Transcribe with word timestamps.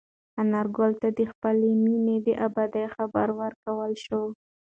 انارګل 0.41 0.91
ته 1.01 1.07
د 1.17 1.19
خپلې 1.31 1.69
مېنې 1.83 2.17
د 2.27 2.27
ابادۍ 2.47 2.85
خبر 2.95 3.27
ورکړل 3.41 3.93
شو. 4.05 4.21